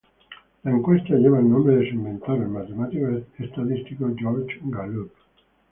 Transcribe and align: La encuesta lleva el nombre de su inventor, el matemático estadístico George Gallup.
La 0.63 0.71
encuesta 0.71 1.13
lleva 1.13 1.37
el 1.37 1.47
nombre 1.47 1.75
de 1.75 1.87
su 1.87 1.93
inventor, 1.93 2.41
el 2.41 2.47
matemático 2.47 3.07
estadístico 3.37 4.11
George 4.17 4.57
Gallup. 4.63 5.11